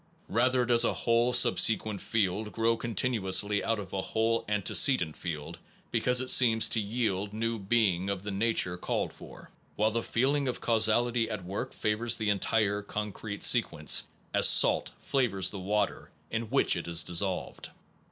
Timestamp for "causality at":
10.59-11.45